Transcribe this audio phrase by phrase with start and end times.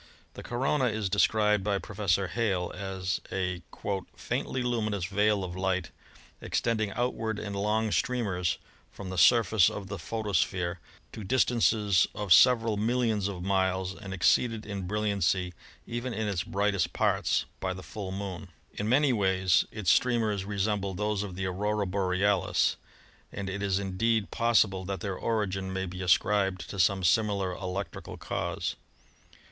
[0.33, 3.61] The corona is described by Professor Hale as a
[4.15, 5.91] "faintly luminous veil of light
[6.41, 8.57] extending outward in long streamers
[8.91, 10.79] from the surface of the photosphere
[11.11, 15.53] to dis tances of several millions of miles, and exceeded in bril liancy,
[15.85, 18.47] even in its brightest parts, by the full Moon.
[18.73, 22.75] In many ways its streamers resemble those of the Aurora Borealis,
[23.31, 28.17] and it is indeed possible that their origin may be ascribed to some similar electrical
[28.17, 28.75] cause.